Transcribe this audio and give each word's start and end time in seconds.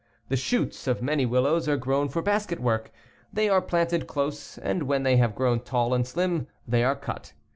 The 0.29 0.35
shoots 0.35 0.87
of 0.87 1.03
many 1.03 1.27
willows 1.27 1.67
are 1.69 1.77
grown 1.77 2.09
for 2.09 2.23
basket 2.23 2.59
work. 2.59 2.91
They 3.31 3.47
are 3.49 3.61
planted 3.61 4.07
close 4.07 4.57
and 4.57 4.87
when 4.87 5.03
they 5.03 5.17
have 5.17 5.35
grown 5.35 5.59
tall 5.59 5.93
and 5.93 6.07
slim 6.07 6.47
they 6.67 6.83
are 6.83 6.95
cut. 6.95 7.33